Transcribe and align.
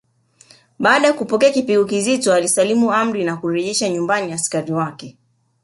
Baada 0.79 1.07
ya 1.07 1.13
kupokea 1.13 1.51
kipigo 1.51 1.85
kizito 1.85 2.33
alisalimu 2.33 2.93
amri 2.93 3.23
na 3.23 3.37
kurejesha 3.37 3.89
nyumbani 3.89 4.31
askari 4.33 4.71
wake 4.73 5.17